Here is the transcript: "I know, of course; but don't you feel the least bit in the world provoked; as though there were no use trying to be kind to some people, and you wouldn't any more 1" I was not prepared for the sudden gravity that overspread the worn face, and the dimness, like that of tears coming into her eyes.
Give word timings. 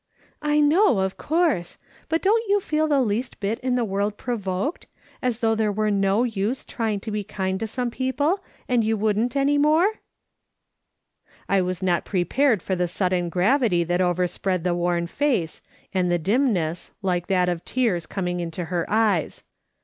"I 0.41 0.59
know, 0.61 0.97
of 1.01 1.15
course; 1.15 1.77
but 2.09 2.23
don't 2.23 2.49
you 2.49 2.59
feel 2.59 2.87
the 2.87 3.01
least 3.03 3.39
bit 3.39 3.59
in 3.59 3.75
the 3.75 3.85
world 3.85 4.17
provoked; 4.17 4.87
as 5.21 5.41
though 5.41 5.53
there 5.53 5.71
were 5.71 5.91
no 5.91 6.23
use 6.23 6.65
trying 6.65 6.99
to 7.01 7.11
be 7.11 7.23
kind 7.23 7.59
to 7.59 7.67
some 7.67 7.91
people, 7.91 8.43
and 8.67 8.83
you 8.83 8.97
wouldn't 8.97 9.35
any 9.35 9.59
more 9.59 9.85
1" 9.85 9.93
I 11.49 11.61
was 11.61 11.83
not 11.83 12.03
prepared 12.03 12.63
for 12.63 12.75
the 12.75 12.87
sudden 12.87 13.29
gravity 13.29 13.83
that 13.83 14.01
overspread 14.01 14.63
the 14.63 14.73
worn 14.73 15.05
face, 15.05 15.61
and 15.93 16.11
the 16.11 16.17
dimness, 16.17 16.93
like 17.03 17.27
that 17.27 17.47
of 17.47 17.63
tears 17.63 18.07
coming 18.07 18.39
into 18.39 18.65
her 18.73 18.87
eyes. 18.89 19.43